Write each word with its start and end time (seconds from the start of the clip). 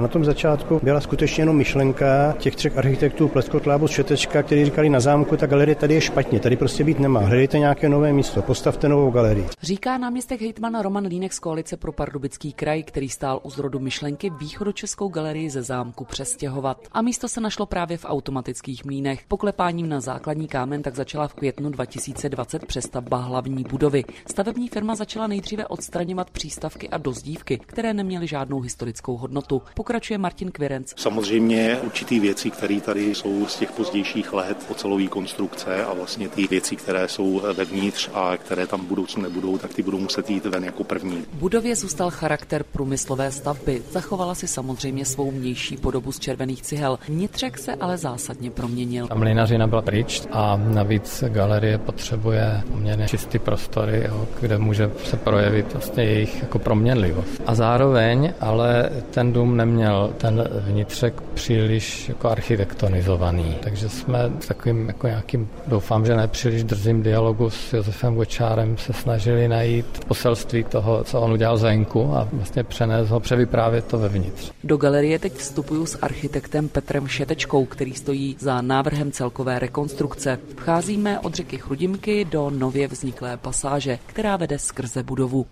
Na 0.00 0.08
tom 0.08 0.24
začátku 0.24 0.80
byla 0.82 1.00
skutečně 1.00 1.42
jenom 1.42 1.56
myšlenka 1.56 2.34
těch 2.38 2.56
třech 2.56 2.78
architektů 2.78 3.28
Pleskot, 3.28 3.66
Lábus, 3.66 3.90
Šetečka, 3.90 4.42
kteří 4.42 4.64
říkali 4.64 4.88
na 4.88 5.00
zámku, 5.00 5.36
ta 5.36 5.46
galerie 5.46 5.74
tady 5.74 5.94
je 5.94 6.00
špatně, 6.00 6.40
tady 6.40 6.56
prostě 6.56 6.84
být 6.84 6.98
nemá. 6.98 7.20
Hledejte 7.20 7.58
nějaké 7.58 7.88
nové 7.88 8.12
místo, 8.12 8.42
postavte 8.42 8.88
novou 8.88 9.10
galerii. 9.10 9.46
Říká 9.62 9.98
náměstek 9.98 10.40
hejtmana 10.40 10.82
Roman 10.82 11.06
Línek 11.06 11.32
z 11.32 11.38
koalice 11.38 11.76
pro 11.76 11.92
Pardubický 11.92 12.52
kraj, 12.52 12.82
který 12.82 13.08
stál 13.08 13.40
u 13.42 13.50
zrodu 13.50 13.78
myšlenky 13.78 14.30
východočeskou 14.30 15.08
galerii 15.08 15.50
ze 15.50 15.62
zámku 15.62 16.04
přestěhovat. 16.04 16.78
A 16.92 17.02
místo 17.02 17.28
se 17.28 17.40
našlo 17.40 17.66
právě 17.66 17.98
v 17.98 18.04
automatických 18.08 18.84
mlínech. 18.84 19.20
Poklepáním 19.28 19.88
na 19.88 20.00
základní 20.00 20.48
kámen 20.48 20.82
tak 20.82 20.94
začala 20.94 21.28
v 21.28 21.34
květnu 21.34 21.70
2020 21.70 22.66
přestavba 22.66 23.16
hlavní 23.16 23.64
budovy. 23.70 24.04
Stavební 24.30 24.68
firma 24.68 24.94
začala 24.94 25.26
nejdříve 25.26 25.66
odstraňovat 25.66 26.30
přístavky 26.30 26.88
a 26.88 26.98
dozdívky, 26.98 27.58
které 27.66 27.94
neměly 27.94 28.26
žádnou 28.26 28.60
historickou 28.60 29.16
hodnotu 29.16 29.62
pokračuje 29.82 30.18
Martin 30.18 30.50
Kvirenc. 30.50 30.92
Samozřejmě 30.96 31.78
určitý 31.82 32.20
věci, 32.20 32.50
které 32.50 32.80
tady 32.80 33.14
jsou 33.14 33.46
z 33.46 33.56
těch 33.58 33.72
pozdějších 33.72 34.32
let, 34.32 34.56
ocelové 34.70 35.06
konstrukce 35.06 35.84
a 35.84 35.94
vlastně 35.94 36.28
ty 36.28 36.46
věci, 36.46 36.76
které 36.76 37.08
jsou 37.08 37.42
vevnitř 37.56 38.10
a 38.14 38.36
které 38.36 38.66
tam 38.66 38.80
v 38.80 38.88
budoucnu 38.88 39.22
nebudou, 39.22 39.58
tak 39.58 39.74
ty 39.74 39.82
budou 39.82 39.98
muset 39.98 40.30
jít 40.30 40.46
ven 40.46 40.64
jako 40.64 40.84
první. 40.84 41.24
Budově 41.32 41.76
zůstal 41.76 42.10
charakter 42.10 42.62
průmyslové 42.62 43.32
stavby. 43.32 43.82
Zachovala 43.90 44.34
si 44.34 44.48
samozřejmě 44.48 45.04
svou 45.04 45.30
mější 45.30 45.76
podobu 45.76 46.12
z 46.12 46.18
červených 46.18 46.62
cihel. 46.62 46.98
Vnitřek 47.08 47.58
se 47.58 47.74
ale 47.74 47.98
zásadně 47.98 48.50
proměnil. 48.50 49.06
Ta 49.06 49.14
mlinařina 49.14 49.66
byla 49.66 49.82
pryč 49.82 50.22
a 50.32 50.56
navíc 50.56 51.24
galerie 51.28 51.78
potřebuje 51.78 52.62
poměrně 52.72 53.08
čistý 53.08 53.38
prostory, 53.38 54.04
jo, 54.08 54.28
kde 54.40 54.58
může 54.58 54.90
se 55.04 55.16
projevit 55.16 55.72
vlastně 55.72 56.04
jejich 56.04 56.40
jako 56.40 56.58
proměnlivost. 56.58 57.42
A 57.46 57.54
zároveň 57.54 58.34
ale 58.40 58.90
ten 59.10 59.32
dům 59.32 59.56
neměl 59.56 59.71
neměl 59.72 60.12
ten 60.18 60.48
vnitřek 60.60 61.20
příliš 61.20 62.08
jako 62.08 62.28
architektonizovaný. 62.28 63.56
Takže 63.62 63.88
jsme 63.88 64.18
s 64.40 64.46
takovým 64.46 64.88
jako 64.88 65.06
nějakým, 65.06 65.48
doufám, 65.66 66.06
že 66.06 66.16
nepříliš 66.16 66.64
drzým 66.64 67.02
dialogu 67.02 67.50
s 67.50 67.72
Josefem 67.72 68.14
Gočárem 68.14 68.78
se 68.78 68.92
snažili 68.92 69.48
najít 69.48 70.04
poselství 70.08 70.64
toho, 70.64 71.04
co 71.04 71.20
on 71.20 71.32
udělal 71.32 71.58
venku 71.58 72.14
a 72.14 72.28
vlastně 72.32 72.64
přenést 72.64 73.08
ho, 73.08 73.20
převyprávět 73.20 73.86
to 73.86 73.98
vevnitř. 73.98 74.50
Do 74.64 74.76
galerie 74.76 75.18
teď 75.18 75.32
vstupuju 75.32 75.86
s 75.86 75.98
architektem 76.02 76.68
Petrem 76.68 77.08
Šetečkou, 77.08 77.64
který 77.64 77.94
stojí 77.94 78.36
za 78.38 78.62
návrhem 78.62 79.12
celkové 79.12 79.58
rekonstrukce. 79.58 80.38
Vcházíme 80.56 81.20
od 81.20 81.34
řeky 81.34 81.58
Chrudimky 81.58 82.24
do 82.24 82.50
nově 82.50 82.88
vzniklé 82.88 83.36
pasáže, 83.36 83.98
která 84.06 84.36
vede 84.36 84.58
skrze 84.58 85.02
budovu. 85.02 85.46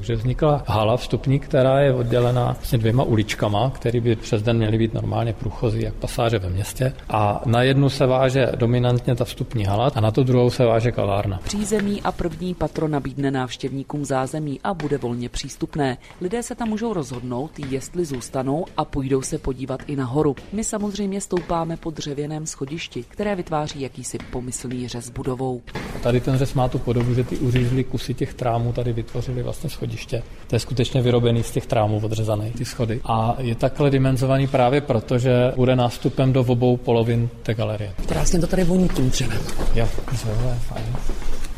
Takže 0.00 0.16
vznikla 0.16 0.64
hala 0.66 0.96
vstupní, 0.96 1.40
která 1.40 1.80
je 1.80 1.94
oddělená 1.94 2.44
vlastně 2.52 2.78
dvěma 2.78 3.02
uličkama, 3.02 3.70
které 3.70 4.00
by 4.00 4.16
přes 4.16 4.42
den 4.42 4.56
měly 4.56 4.78
být 4.78 4.94
normálně 4.94 5.32
průchozí, 5.32 5.82
jak 5.82 5.94
pasáže 5.94 6.38
ve 6.38 6.50
městě. 6.50 6.92
A 7.08 7.42
na 7.46 7.62
jednu 7.62 7.88
se 7.88 8.06
váže 8.06 8.52
dominantně 8.56 9.14
ta 9.14 9.24
vstupní 9.24 9.64
hala 9.64 9.92
a 9.94 10.00
na 10.00 10.10
tu 10.10 10.22
druhou 10.22 10.50
se 10.50 10.64
váže 10.64 10.92
kavárna. 10.92 11.40
Přízemí 11.44 12.02
a 12.02 12.12
první 12.12 12.54
patro 12.54 12.88
nabídne 12.88 13.30
návštěvníkům 13.30 14.04
zázemí 14.04 14.60
a 14.64 14.74
bude 14.74 14.98
volně 14.98 15.28
přístupné. 15.28 15.98
Lidé 16.20 16.42
se 16.42 16.54
tam 16.54 16.68
můžou 16.68 16.92
rozhodnout, 16.92 17.50
jestli 17.68 18.04
zůstanou 18.04 18.64
a 18.76 18.84
půjdou 18.84 19.22
se 19.22 19.38
podívat 19.38 19.80
i 19.86 19.96
nahoru. 19.96 20.36
My 20.52 20.64
samozřejmě 20.64 21.20
stoupáme 21.20 21.76
po 21.76 21.90
dřevěném 21.90 22.46
schodišti, 22.46 23.04
které 23.08 23.34
vytváří 23.34 23.80
jakýsi 23.80 24.18
pomyslný 24.30 24.88
řez 24.88 25.10
budovou. 25.10 25.62
Tady 26.02 26.20
ten 26.20 26.38
řez 26.38 26.54
má 26.54 26.68
tu 26.68 26.78
podobu, 26.78 27.14
že 27.14 27.24
ty 27.24 27.36
uřízlý 27.36 27.84
kusy 27.84 28.14
těch 28.14 28.34
trámů 28.34 28.72
tady 28.72 28.92
vytvořili 28.92 29.42
vlastně 29.42 29.70
schodiště 29.70 29.90
schodiště. 29.90 30.22
To 30.46 30.56
je 30.56 30.60
skutečně 30.60 31.02
vyrobený 31.02 31.42
z 31.42 31.50
těch 31.50 31.66
trámů 31.66 32.00
odřezaný, 32.04 32.50
ty 32.50 32.64
schody. 32.64 33.00
A 33.04 33.36
je 33.38 33.54
takhle 33.54 33.90
dimenzovaný 33.90 34.46
právě 34.46 34.80
proto, 34.80 35.18
že 35.18 35.52
bude 35.56 35.76
nástupem 35.76 36.32
do 36.32 36.40
obou 36.40 36.76
polovin 36.76 37.28
té 37.42 37.54
galerie. 37.54 37.92
Krásně 38.08 38.40
to 38.40 38.46
tady 38.46 38.64
voní 38.64 38.88
tím 38.88 39.10
dřevem. 39.10 39.42
Jo, 39.74 39.88
dřevo 40.12 40.48
je 40.48 40.54
fajn. 40.54 40.86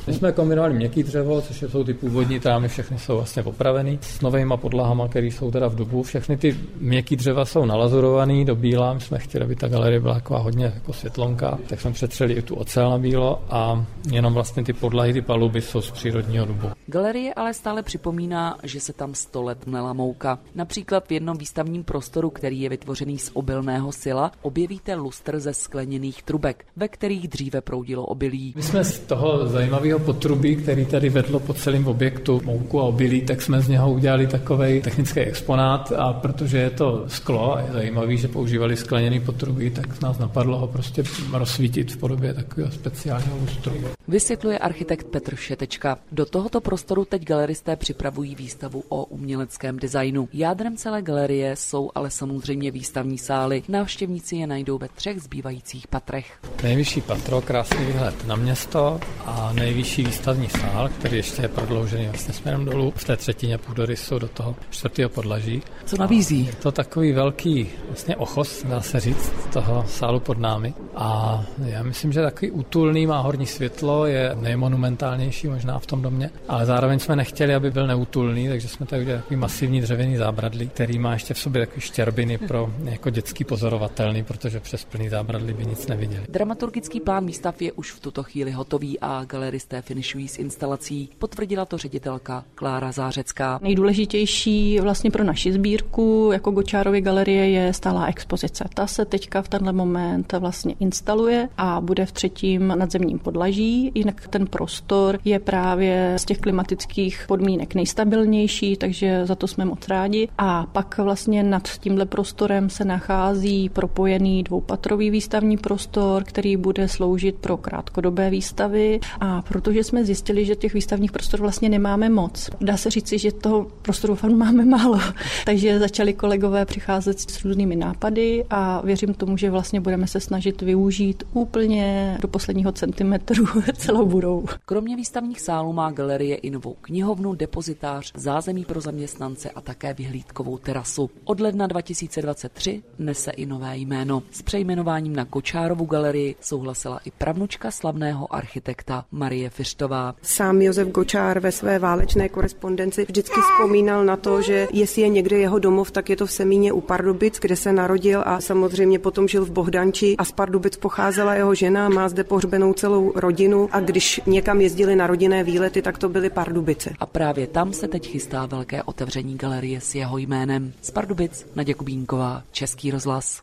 My 0.06 0.14
jsme 0.14 0.32
kombinovali 0.32 0.74
měkký 0.74 1.02
dřevo, 1.02 1.40
což 1.40 1.64
jsou 1.68 1.84
ty 1.84 1.94
původní 1.94 2.40
trámy, 2.40 2.68
všechny 2.68 2.98
jsou 2.98 3.16
vlastně 3.16 3.42
opravený 3.42 3.98
s 4.02 4.20
novými 4.20 4.54
podlahama, 4.56 5.08
které 5.08 5.26
jsou 5.26 5.50
teda 5.50 5.68
v 5.68 5.74
dubu. 5.74 6.02
Všechny 6.02 6.36
ty 6.36 6.56
měkký 6.80 7.16
dřeva 7.16 7.44
jsou 7.44 7.64
nalazurovaný 7.64 8.44
do 8.44 8.56
bíla. 8.56 8.94
My 8.94 9.00
jsme 9.00 9.18
chtěli, 9.18 9.44
aby 9.44 9.56
ta 9.56 9.68
galerie 9.68 10.00
byla 10.00 10.14
taková 10.14 10.40
hodně 10.40 10.64
jako 10.64 10.92
světlonka, 10.92 11.58
tak 11.66 11.80
jsme 11.80 11.92
přetřeli 11.92 12.34
i 12.34 12.42
tu 12.42 12.54
ocel 12.54 12.90
na 12.90 12.98
bílo 12.98 13.42
a 13.50 13.86
jenom 14.12 14.34
vlastně 14.34 14.64
ty 14.64 14.72
podlahy, 14.72 15.12
ty 15.12 15.22
paluby 15.22 15.60
jsou 15.60 15.80
z 15.80 15.90
přírodního 15.90 16.46
dubu. 16.46 16.68
Galerie 16.86 17.34
ale 17.34 17.54
stále 17.54 17.82
připomíná, 17.82 18.58
že 18.62 18.80
se 18.80 18.92
tam 18.92 19.14
sto 19.14 19.42
let 19.42 19.66
mlela 19.66 19.92
mouka. 19.92 20.38
Například 20.54 21.08
v 21.08 21.12
jednom 21.12 21.38
výstavním 21.38 21.84
prostoru, 21.84 22.30
který 22.30 22.60
je 22.60 22.68
vytvořený 22.68 23.18
z 23.18 23.30
obilného 23.34 23.92
sila, 23.92 24.32
objevíte 24.42 24.94
lustr 24.94 25.40
ze 25.40 25.54
skleněných 25.54 26.22
trubek, 26.22 26.64
ve 26.76 26.88
kterých 26.88 27.28
dříve 27.28 27.60
proudilo 27.60 28.06
obilí. 28.06 28.52
My 28.56 28.62
jsme 28.62 28.84
z 28.84 28.98
toho 28.98 29.46
zajímavého 29.46 29.91
takového 29.92 30.12
potrubí, 30.12 30.56
který 30.56 30.84
tady 30.84 31.08
vedlo 31.08 31.40
po 31.40 31.54
celém 31.54 31.86
objektu 31.86 32.40
mouku 32.44 32.80
a 32.80 32.84
obilí, 32.84 33.20
tak 33.20 33.42
jsme 33.42 33.60
z 33.60 33.68
něho 33.68 33.92
udělali 33.92 34.26
takový 34.26 34.80
technický 34.80 35.20
exponát 35.20 35.92
a 35.96 36.12
protože 36.12 36.58
je 36.58 36.70
to 36.70 37.04
sklo 37.08 37.56
a 37.56 37.60
je 37.60 37.72
zajímavý, 37.72 38.16
že 38.16 38.28
používali 38.28 38.76
skleněný 38.76 39.20
potrubí, 39.20 39.70
tak 39.70 40.00
nás 40.00 40.18
napadlo 40.18 40.58
ho 40.58 40.66
prostě 40.66 41.02
rozsvítit 41.32 41.92
v 41.92 41.96
podobě 41.96 42.34
takového 42.34 42.72
speciálního 42.72 43.36
lustru. 43.36 43.72
Vysvětluje 44.08 44.58
architekt 44.58 45.06
Petr 45.06 45.36
Šetečka. 45.36 45.98
Do 46.12 46.26
tohoto 46.26 46.60
prostoru 46.60 47.04
teď 47.04 47.24
galeristé 47.24 47.76
připravují 47.76 48.34
výstavu 48.34 48.84
o 48.88 49.04
uměleckém 49.04 49.78
designu. 49.78 50.28
Jádrem 50.32 50.76
celé 50.76 51.02
galerie 51.02 51.56
jsou 51.56 51.90
ale 51.94 52.10
samozřejmě 52.10 52.70
výstavní 52.70 53.18
sály. 53.18 53.62
Návštěvníci 53.68 54.36
je 54.36 54.46
najdou 54.46 54.78
ve 54.78 54.88
třech 54.88 55.20
zbývajících 55.20 55.88
patrech. 55.88 56.38
Nejvyšší 56.62 57.00
patro, 57.00 57.40
krásný 57.40 57.86
výhled 57.86 58.26
na 58.26 58.36
město 58.36 59.00
a 59.26 59.52
nejvyšší 59.52 60.04
výstavní 60.04 60.48
sál, 60.48 60.88
který 60.88 61.16
ještě 61.16 61.42
je 61.42 61.48
prodloužený 61.48 62.06
vlastně 62.06 62.34
směrem 62.34 62.64
dolů. 62.64 62.92
V 62.96 63.04
té 63.04 63.16
třetině 63.16 63.58
jsou 63.88 64.18
do 64.18 64.28
toho 64.28 64.56
čtvrtého 64.70 65.10
podlaží. 65.10 65.62
Co 65.84 65.96
nabízí? 65.96 66.46
Je 66.46 66.52
to 66.52 66.72
takový 66.72 67.12
velký 67.12 67.68
vlastně 67.86 68.16
ochos, 68.16 68.64
dá 68.64 68.80
se 68.80 69.00
říct, 69.00 69.32
toho 69.52 69.84
sálu 69.88 70.20
pod 70.20 70.38
námi. 70.38 70.74
A 70.94 71.40
já 71.64 71.82
myslím, 71.82 72.12
že 72.12 72.22
takový 72.22 72.50
útulný 72.50 73.06
má 73.06 73.20
horní 73.20 73.46
světlo, 73.46 73.91
je 74.06 74.36
nejmonumentálnější 74.40 75.48
možná 75.48 75.78
v 75.78 75.86
tom 75.86 76.02
domě, 76.02 76.30
ale 76.48 76.66
zároveň 76.66 76.98
jsme 76.98 77.16
nechtěli, 77.16 77.54
aby 77.54 77.70
byl 77.70 77.86
neútulný, 77.86 78.48
takže 78.48 78.68
jsme 78.68 78.86
tady 78.86 79.02
udělali 79.02 79.22
takový 79.22 79.40
masivní 79.40 79.80
dřevěný 79.80 80.16
zábradlí, 80.16 80.68
který 80.68 80.98
má 80.98 81.12
ještě 81.12 81.34
v 81.34 81.38
sobě 81.38 81.66
takový 81.66 81.80
štěrbiny 81.80 82.38
pro 82.38 82.72
jako 82.84 83.10
dětský 83.10 83.44
pozorovatelný, 83.44 84.24
protože 84.24 84.60
přes 84.60 84.84
plný 84.84 85.08
zábradlí 85.08 85.54
by 85.54 85.66
nic 85.66 85.86
neviděli. 85.86 86.22
Dramaturgický 86.28 87.00
plán 87.00 87.26
výstav 87.26 87.62
je 87.62 87.72
už 87.72 87.92
v 87.92 88.00
tuto 88.00 88.22
chvíli 88.22 88.50
hotový 88.50 89.00
a 89.00 89.24
galeristé 89.24 89.82
finišují 89.82 90.28
s 90.28 90.38
instalací, 90.38 91.08
potvrdila 91.18 91.64
to 91.64 91.78
ředitelka 91.78 92.44
Klára 92.54 92.92
Zářecká. 92.92 93.58
Nejdůležitější 93.62 94.80
vlastně 94.80 95.10
pro 95.10 95.24
naši 95.24 95.52
sbírku 95.52 96.30
jako 96.32 96.50
Gočárovy 96.50 97.00
galerie 97.00 97.50
je 97.50 97.72
stálá 97.72 98.06
expozice. 98.06 98.64
Ta 98.74 98.86
se 98.86 99.04
teďka 99.04 99.42
v 99.42 99.48
tenhle 99.48 99.72
moment 99.72 100.32
vlastně 100.32 100.74
instaluje 100.80 101.48
a 101.56 101.80
bude 101.80 102.06
v 102.06 102.12
třetím 102.12 102.68
nadzemním 102.68 103.18
podlaží. 103.18 103.81
Jinak 103.94 104.28
ten 104.28 104.46
prostor 104.46 105.18
je 105.24 105.38
právě 105.38 106.14
z 106.16 106.24
těch 106.24 106.38
klimatických 106.38 107.24
podmínek 107.28 107.74
nejstabilnější, 107.74 108.76
takže 108.76 109.26
za 109.26 109.34
to 109.34 109.46
jsme 109.46 109.64
moc 109.64 109.88
rádi. 109.88 110.28
A 110.38 110.66
pak 110.72 110.98
vlastně 110.98 111.42
nad 111.42 111.68
tímhle 111.68 112.06
prostorem 112.06 112.70
se 112.70 112.84
nachází 112.84 113.68
propojený 113.68 114.42
dvoupatrový 114.42 115.10
výstavní 115.10 115.56
prostor, 115.56 116.24
který 116.24 116.56
bude 116.56 116.88
sloužit 116.88 117.34
pro 117.36 117.56
krátkodobé 117.56 118.30
výstavy 118.30 119.00
a 119.20 119.42
pro 119.42 119.62
protože 119.62 119.84
jsme 119.84 120.04
zjistili, 120.04 120.44
že 120.44 120.56
těch 120.56 120.74
výstavních 120.74 121.12
prostorů 121.12 121.42
vlastně 121.42 121.68
nemáme 121.68 122.08
moc. 122.08 122.50
Dá 122.60 122.76
se 122.76 122.90
říci, 122.90 123.18
že 123.18 123.32
toho 123.32 123.66
prostoru 123.82 124.14
fakt 124.14 124.32
máme 124.32 124.64
málo. 124.64 125.00
Takže 125.44 125.78
začali 125.78 126.14
kolegové 126.14 126.64
přicházet 126.64 127.20
s 127.20 127.44
různými 127.44 127.76
nápady 127.76 128.44
a 128.50 128.80
věřím 128.84 129.14
tomu, 129.14 129.36
že 129.36 129.50
vlastně 129.50 129.80
budeme 129.80 130.06
se 130.06 130.20
snažit 130.20 130.62
využít 130.62 131.24
úplně 131.32 132.16
do 132.20 132.28
posledního 132.28 132.72
centimetru 132.72 133.44
celou 133.78 134.06
budou. 134.06 134.44
Kromě 134.64 134.96
výstavních 134.96 135.40
sálů 135.40 135.72
má 135.72 135.90
galerie 135.90 136.36
i 136.36 136.50
novou 136.50 136.76
knihovnu, 136.80 137.34
depozitář, 137.34 138.12
zázemí 138.16 138.64
pro 138.64 138.80
zaměstnance 138.80 139.50
a 139.50 139.60
také 139.60 139.94
vyhlídkovou 139.94 140.58
terasu. 140.58 141.10
Od 141.24 141.40
ledna 141.40 141.66
2023 141.66 142.82
nese 142.98 143.30
i 143.30 143.46
nové 143.46 143.76
jméno. 143.76 144.22
S 144.30 144.42
přejmenováním 144.42 145.16
na 145.16 145.24
Kočárovu 145.24 145.84
galerii 145.84 146.34
souhlasila 146.40 147.00
i 147.04 147.10
pravnučka 147.10 147.70
slavného 147.70 148.34
architekta 148.34 149.04
Marie 149.10 149.50
Fištová. 149.50 150.14
Sám 150.22 150.62
Josef 150.62 150.88
Gočár 150.88 151.40
ve 151.40 151.52
své 151.52 151.78
válečné 151.78 152.28
korespondenci 152.28 153.04
vždycky 153.04 153.40
vzpomínal 153.40 154.04
na 154.04 154.16
to, 154.16 154.42
že 154.42 154.68
jestli 154.72 155.02
je 155.02 155.08
někde 155.08 155.38
jeho 155.38 155.58
domov, 155.58 155.90
tak 155.90 156.10
je 156.10 156.16
to 156.16 156.26
v 156.26 156.32
Semíně 156.32 156.72
u 156.72 156.80
Pardubic, 156.80 157.38
kde 157.38 157.56
se 157.56 157.72
narodil 157.72 158.22
a 158.26 158.40
samozřejmě 158.40 158.98
potom 158.98 159.28
žil 159.28 159.44
v 159.44 159.50
Bohdanči 159.50 160.16
a 160.18 160.24
z 160.24 160.32
Pardubic 160.32 160.76
pocházela 160.76 161.34
jeho 161.34 161.54
žena, 161.54 161.88
má 161.88 162.08
zde 162.08 162.24
pohřbenou 162.24 162.72
celou 162.72 163.12
rodinu 163.14 163.61
regionu 163.62 163.68
a 163.72 163.80
když 163.80 164.20
někam 164.26 164.60
jezdili 164.60 164.96
na 164.96 165.06
rodinné 165.06 165.44
výlety, 165.44 165.82
tak 165.82 165.98
to 165.98 166.08
byly 166.08 166.30
Pardubice. 166.30 166.90
A 167.00 167.06
právě 167.06 167.46
tam 167.46 167.72
se 167.72 167.88
teď 167.88 168.08
chystá 168.08 168.46
velké 168.46 168.82
otevření 168.82 169.36
galerie 169.36 169.80
s 169.80 169.94
jeho 169.94 170.18
jménem. 170.18 170.72
Z 170.80 170.90
Pardubic 170.90 171.46
Nadě 171.56 171.74
Kubínková, 171.74 172.42
Český 172.52 172.90
rozhlas. 172.90 173.42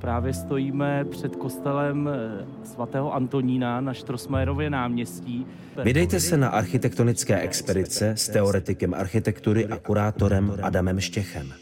Právě 0.00 0.32
stojíme 0.34 1.04
před 1.04 1.36
kostelem 1.36 2.08
eh, 2.08 2.46
svatého 2.64 3.14
Antonína 3.14 3.80
na 3.80 3.94
Štrosmajerově 3.94 4.70
náměstí. 4.70 5.46
Vydejte 5.84 6.20
se 6.20 6.36
na 6.36 6.48
architektonické 6.48 7.40
expedice 7.40 8.10
s 8.16 8.28
teoretikem 8.28 8.94
architektury 8.94 9.66
a 9.66 9.76
kurátorem 9.76 10.56
Adamem 10.62 11.00
Štěchem. 11.00 11.52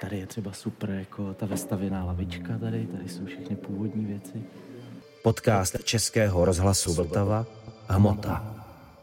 Tady 0.00 0.18
je 0.18 0.26
třeba 0.26 0.52
super 0.52 0.90
jako 0.90 1.34
ta 1.34 1.46
vestavěná 1.46 2.04
lavička 2.04 2.58
tady, 2.58 2.86
tady 2.86 3.08
jsou 3.08 3.24
všechny 3.24 3.56
původní 3.56 4.04
věci. 4.04 4.42
Podcast 5.22 5.76
Českého 5.84 6.44
rozhlasu 6.44 6.94
Vltava 6.94 7.46
Hmota. 7.88 8.54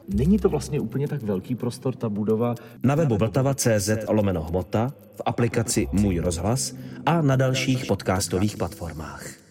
Není 0.10 0.40
to 0.40 0.50
vlastně 0.50 0.80
úplně 0.80 1.08
tak 1.08 1.24
velký 1.24 1.56
prostor, 1.56 1.96
ta 1.96 2.10
budova. 2.10 2.56
Na 2.84 2.96
webu 2.96 3.18
vltava.cz 3.18 3.90
lomeno 4.10 4.44
hmota, 4.44 4.94
v 5.16 5.22
aplikaci 5.26 5.88
Můj 5.92 6.20
rozhlas 6.20 6.74
a 7.06 7.22
na 7.22 7.36
dalších 7.36 7.86
podcastových 7.86 8.58
platformách. 8.58 9.45